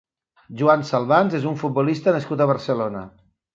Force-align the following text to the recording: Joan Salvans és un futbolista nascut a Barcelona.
Joan 0.61 0.85
Salvans 0.91 1.35
és 1.41 1.45
un 1.51 1.61
futbolista 1.65 2.17
nascut 2.19 2.43
a 2.47 2.51
Barcelona. 2.55 3.07